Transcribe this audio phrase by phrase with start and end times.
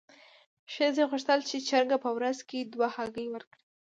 [0.73, 3.63] ښځې غوښتل چې چرګه په ورځ کې دوه هګۍ ورکړي.